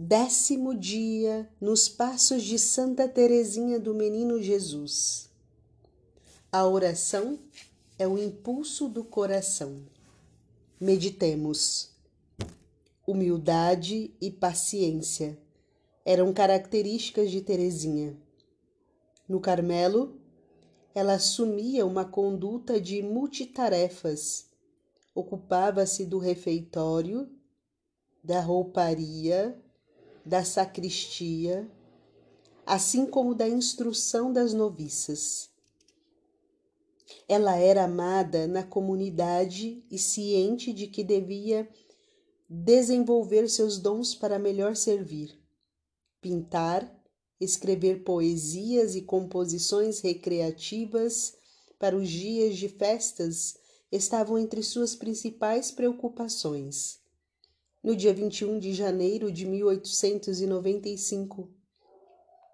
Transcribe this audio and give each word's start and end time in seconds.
Décimo 0.00 0.76
dia 0.76 1.50
nos 1.60 1.88
passos 1.88 2.44
de 2.44 2.56
Santa 2.56 3.08
Teresinha 3.08 3.80
do 3.80 3.92
Menino 3.92 4.40
Jesus. 4.40 5.28
A 6.52 6.64
oração 6.64 7.36
é 7.98 8.06
o 8.06 8.16
impulso 8.16 8.88
do 8.88 9.02
coração. 9.02 9.84
Meditemos. 10.80 11.90
Humildade 13.04 14.14
e 14.20 14.30
paciência 14.30 15.36
eram 16.04 16.32
características 16.32 17.28
de 17.32 17.40
Teresinha. 17.40 18.16
No 19.28 19.40
Carmelo, 19.40 20.16
ela 20.94 21.14
assumia 21.14 21.84
uma 21.84 22.04
conduta 22.04 22.80
de 22.80 23.02
multitarefas. 23.02 24.46
Ocupava-se 25.12 26.06
do 26.06 26.20
refeitório, 26.20 27.28
da 28.22 28.40
rouparia, 28.40 29.60
da 30.28 30.44
sacristia, 30.44 31.66
assim 32.66 33.06
como 33.06 33.34
da 33.34 33.48
instrução 33.48 34.30
das 34.30 34.52
noviças. 34.52 35.48
Ela 37.26 37.56
era 37.56 37.84
amada 37.84 38.46
na 38.46 38.62
comunidade 38.62 39.82
e 39.90 39.98
ciente 39.98 40.70
de 40.70 40.86
que 40.86 41.02
devia 41.02 41.66
desenvolver 42.46 43.48
seus 43.48 43.78
dons 43.78 44.14
para 44.14 44.38
melhor 44.38 44.76
servir. 44.76 45.42
Pintar, 46.20 46.94
escrever 47.40 48.04
poesias 48.04 48.94
e 48.94 49.00
composições 49.00 50.00
recreativas 50.00 51.32
para 51.78 51.96
os 51.96 52.06
dias 52.06 52.58
de 52.58 52.68
festas 52.68 53.56
estavam 53.90 54.38
entre 54.38 54.62
suas 54.62 54.94
principais 54.94 55.70
preocupações 55.70 57.00
no 57.82 57.94
dia 57.94 58.12
21 58.12 58.58
de 58.58 58.74
janeiro 58.74 59.30
de 59.30 59.46
1895. 59.46 61.48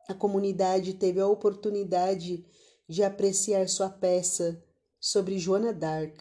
A 0.07 0.15
comunidade 0.15 0.95
teve 0.95 1.21
a 1.21 1.27
oportunidade 1.27 2.45
de 2.87 3.03
apreciar 3.03 3.69
sua 3.69 3.89
peça 3.89 4.63
sobre 5.01 5.39
Joana 5.39 5.73
d'Arc, 5.73 6.21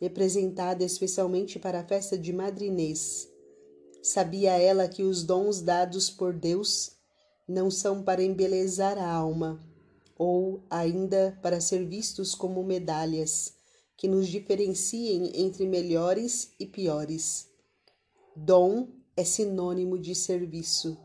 representada 0.00 0.84
especialmente 0.84 1.58
para 1.58 1.80
a 1.80 1.84
festa 1.84 2.18
de 2.18 2.32
Madrinês. 2.32 3.28
Sabia 4.02 4.58
ela 4.58 4.88
que 4.88 5.02
os 5.02 5.22
dons 5.22 5.60
dados 5.60 6.10
por 6.10 6.32
Deus 6.32 6.92
não 7.48 7.70
são 7.70 8.02
para 8.02 8.22
embelezar 8.22 8.98
a 8.98 9.08
alma, 9.08 9.60
ou 10.18 10.64
ainda 10.68 11.38
para 11.42 11.60
ser 11.60 11.84
vistos 11.84 12.34
como 12.34 12.62
medalhas 12.64 13.54
que 13.96 14.08
nos 14.08 14.26
diferenciem 14.26 15.30
entre 15.34 15.66
melhores 15.66 16.52
e 16.58 16.66
piores. 16.66 17.48
Dom 18.38 18.88
é 19.16 19.24
sinônimo 19.24 19.98
de 19.98 20.14
serviço. 20.14 20.98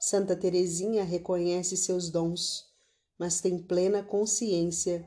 Santa 0.00 0.34
Teresinha 0.34 1.04
reconhece 1.04 1.76
seus 1.76 2.08
dons, 2.08 2.64
mas 3.18 3.38
tem 3.38 3.58
plena 3.58 4.02
consciência 4.02 5.06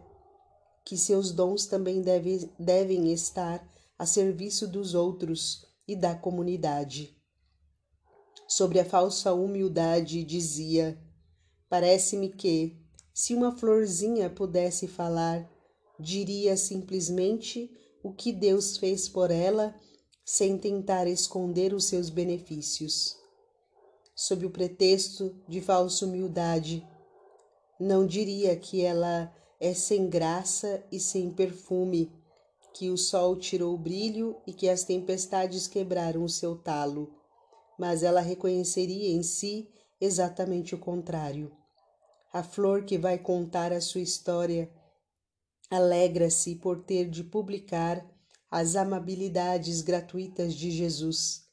que 0.85 0.95
seus 0.95 1.31
dons 1.31 1.65
também 1.65 2.03
deve, 2.03 2.51
devem 2.59 3.11
estar 3.11 3.67
a 3.97 4.05
serviço 4.05 4.67
dos 4.67 4.93
outros 4.93 5.65
e 5.87 5.95
da 5.95 6.13
comunidade. 6.13 7.17
Sobre 8.47 8.79
a 8.79 8.85
falsa 8.85 9.33
humildade, 9.33 10.23
dizia: 10.23 10.95
Parece-me 11.67 12.29
que, 12.29 12.77
se 13.11 13.33
uma 13.33 13.57
florzinha 13.57 14.29
pudesse 14.29 14.87
falar, 14.87 15.51
diria 15.99 16.55
simplesmente 16.55 17.75
o 18.03 18.13
que 18.13 18.31
Deus 18.31 18.77
fez 18.77 19.09
por 19.09 19.31
ela 19.31 19.75
sem 20.29 20.57
tentar 20.57 21.07
esconder 21.07 21.73
os 21.73 21.85
seus 21.85 22.09
benefícios. 22.09 23.15
Sob 24.13 24.45
o 24.45 24.49
pretexto 24.49 25.33
de 25.47 25.61
falsa 25.61 26.05
humildade, 26.05 26.85
não 27.79 28.05
diria 28.05 28.53
que 28.57 28.83
ela 28.83 29.33
é 29.57 29.73
sem 29.73 30.09
graça 30.09 30.83
e 30.91 30.99
sem 30.99 31.31
perfume, 31.31 32.11
que 32.73 32.89
o 32.89 32.97
sol 32.97 33.37
tirou 33.37 33.73
o 33.73 33.77
brilho 33.77 34.35
e 34.45 34.51
que 34.51 34.67
as 34.67 34.83
tempestades 34.83 35.65
quebraram 35.65 36.25
o 36.25 36.29
seu 36.29 36.57
talo, 36.57 37.09
mas 37.79 38.03
ela 38.03 38.19
reconheceria 38.19 39.09
em 39.09 39.23
si 39.23 39.69
exatamente 39.99 40.75
o 40.75 40.77
contrário. 40.77 41.55
A 42.33 42.43
flor 42.43 42.83
que 42.83 42.97
vai 42.97 43.17
contar 43.17 43.71
a 43.71 43.79
sua 43.79 44.01
história 44.01 44.69
alegra-se 45.71 46.55
por 46.55 46.83
ter 46.83 47.09
de 47.09 47.23
publicar 47.23 48.05
as 48.49 48.75
amabilidades 48.75 49.81
gratuitas 49.81 50.53
de 50.53 50.71
Jesus. 50.71 51.45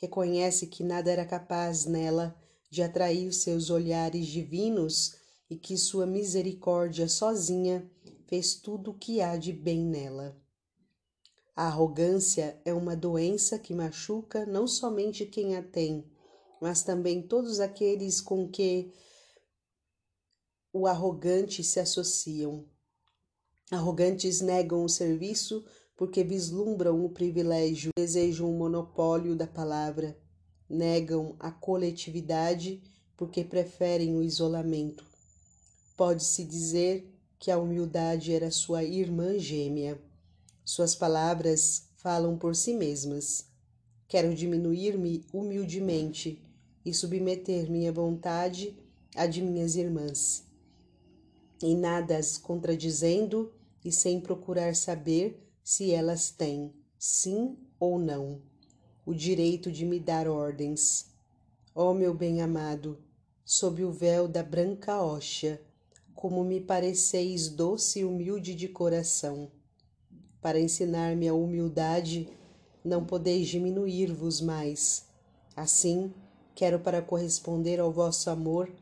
Reconhece 0.00 0.66
que 0.66 0.84
nada 0.84 1.10
era 1.10 1.24
capaz 1.24 1.86
nela 1.86 2.36
de 2.70 2.82
atrair 2.82 3.32
seus 3.32 3.70
olhares 3.70 4.26
divinos 4.26 5.16
e 5.48 5.56
que 5.56 5.76
sua 5.76 6.06
misericórdia 6.06 7.08
sozinha 7.08 7.90
fez 8.26 8.54
tudo 8.54 8.90
o 8.90 8.98
que 8.98 9.20
há 9.20 9.36
de 9.36 9.52
bem 9.52 9.84
nela. 9.84 10.36
A 11.54 11.68
arrogância 11.68 12.60
é 12.64 12.74
uma 12.74 12.94
doença 12.94 13.58
que 13.58 13.72
machuca 13.72 14.44
não 14.44 14.66
somente 14.66 15.24
quem 15.24 15.56
a 15.56 15.62
tem, 15.62 16.04
mas 16.60 16.82
também 16.82 17.22
todos 17.22 17.60
aqueles 17.60 18.20
com 18.20 18.46
que 18.48 18.92
o 20.70 20.86
arrogante 20.86 21.64
se 21.64 21.80
associam. 21.80 22.68
Arrogantes 23.70 24.42
negam 24.42 24.84
o 24.84 24.88
serviço 24.88 25.64
porque 25.96 26.22
vislumbram 26.22 27.04
o 27.04 27.08
privilégio, 27.08 27.90
desejam 27.96 28.50
o 28.50 28.56
monopólio 28.56 29.34
da 29.34 29.46
palavra, 29.46 30.16
negam 30.68 31.34
a 31.40 31.50
coletividade 31.50 32.82
porque 33.16 33.42
preferem 33.42 34.14
o 34.14 34.22
isolamento. 34.22 35.04
Pode-se 35.96 36.44
dizer 36.44 37.10
que 37.38 37.50
a 37.50 37.58
humildade 37.58 38.32
era 38.32 38.50
sua 38.50 38.84
irmã 38.84 39.38
gêmea. 39.38 39.98
Suas 40.64 40.94
palavras 40.94 41.88
falam 41.96 42.36
por 42.36 42.54
si 42.54 42.74
mesmas. 42.74 43.46
Quero 44.06 44.34
diminuir-me 44.34 45.24
humildemente 45.32 46.42
e 46.84 46.92
submeter 46.92 47.70
minha 47.70 47.90
vontade 47.90 48.76
à 49.14 49.26
de 49.26 49.40
minhas 49.40 49.76
irmãs. 49.76 50.44
Em 51.62 51.74
nada 51.74 52.18
as 52.18 52.36
contradizendo 52.36 53.52
e 53.82 53.90
sem 53.90 54.20
procurar 54.20 54.76
saber 54.76 55.45
se 55.68 55.90
elas 55.90 56.30
têm, 56.30 56.72
sim 56.96 57.56
ou 57.80 57.98
não, 57.98 58.40
o 59.04 59.12
direito 59.12 59.72
de 59.72 59.84
me 59.84 59.98
dar 59.98 60.28
ordens. 60.28 61.06
Ó 61.74 61.90
oh, 61.90 61.92
meu 61.92 62.14
bem-amado, 62.14 63.02
sob 63.44 63.82
o 63.82 63.90
véu 63.90 64.28
da 64.28 64.44
branca 64.44 65.02
hóstia, 65.02 65.60
como 66.14 66.44
me 66.44 66.60
pareceis 66.60 67.48
doce 67.48 67.98
e 67.98 68.04
humilde 68.04 68.54
de 68.54 68.68
coração. 68.68 69.50
Para 70.40 70.60
ensinar-me 70.60 71.26
a 71.26 71.34
humildade, 71.34 72.28
não 72.84 73.04
podeis 73.04 73.48
diminuir-vos 73.48 74.40
mais. 74.40 75.08
Assim, 75.56 76.14
quero 76.54 76.78
para 76.78 77.02
corresponder 77.02 77.80
ao 77.80 77.90
vosso 77.90 78.30
amor, 78.30 78.72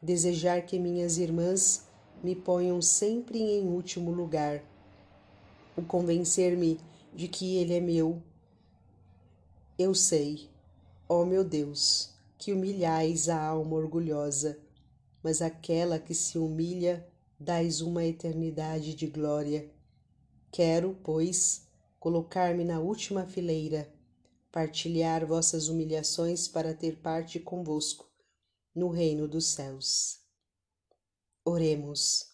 desejar 0.00 0.62
que 0.62 0.78
minhas 0.78 1.18
irmãs 1.18 1.88
me 2.22 2.36
ponham 2.36 2.80
sempre 2.80 3.40
em 3.40 3.66
último 3.66 4.12
lugar 4.12 4.69
o 5.76 5.82
convencer-me 5.82 6.78
de 7.14 7.28
que 7.28 7.56
Ele 7.56 7.74
é 7.74 7.80
meu. 7.80 8.22
Eu 9.78 9.94
sei, 9.94 10.48
ó 11.08 11.24
meu 11.24 11.42
Deus, 11.44 12.10
que 12.38 12.52
humilhais 12.52 13.28
a 13.28 13.42
alma 13.42 13.76
orgulhosa, 13.76 14.58
mas 15.22 15.42
aquela 15.42 15.98
que 15.98 16.14
se 16.14 16.38
humilha 16.38 17.06
dais 17.38 17.80
uma 17.80 18.04
eternidade 18.04 18.94
de 18.94 19.06
glória. 19.06 19.70
Quero, 20.52 20.98
pois, 21.02 21.66
colocar-me 21.98 22.64
na 22.64 22.80
última 22.80 23.26
fileira, 23.26 23.92
partilhar 24.52 25.26
vossas 25.26 25.68
humilhações 25.68 26.48
para 26.48 26.74
ter 26.74 26.96
parte 26.96 27.38
convosco 27.38 28.10
no 28.74 28.88
reino 28.88 29.26
dos 29.28 29.46
céus. 29.46 30.20
Oremos. 31.44 32.26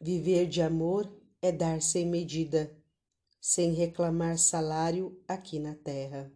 Viver 0.00 0.46
de 0.46 0.62
amor 0.62 1.10
é 1.44 1.52
dar 1.52 1.82
sem 1.82 2.06
medida, 2.06 2.74
sem 3.38 3.74
reclamar 3.74 4.38
salário 4.38 5.22
aqui 5.28 5.58
na 5.58 5.74
terra. 5.74 6.32